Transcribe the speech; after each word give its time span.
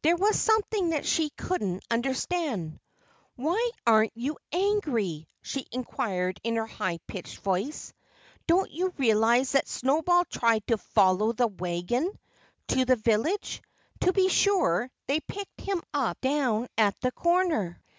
There 0.00 0.16
was 0.16 0.40
something 0.40 0.88
that 0.88 1.04
she 1.04 1.28
couldn't 1.36 1.84
understand. 1.90 2.80
"Why 3.34 3.72
aren't 3.86 4.16
you 4.16 4.38
angry?" 4.50 5.28
she 5.42 5.66
inquired 5.70 6.40
in 6.42 6.56
her 6.56 6.64
high 6.66 6.98
pitched 7.06 7.40
voice. 7.40 7.92
"Don't 8.46 8.70
you 8.70 8.94
realize 8.96 9.52
that 9.52 9.68
Snowball 9.68 10.24
tried 10.30 10.66
to 10.68 10.78
follow 10.78 11.32
the 11.32 11.48
wagon 11.48 12.10
to 12.68 12.86
the 12.86 12.96
village? 12.96 13.60
To 14.00 14.14
be 14.14 14.30
sure, 14.30 14.90
they 15.08 15.20
picked 15.20 15.60
him 15.60 15.82
up 15.92 16.22
down 16.22 16.68
at 16.78 16.98
the 17.02 17.12
corner. 17.12 17.82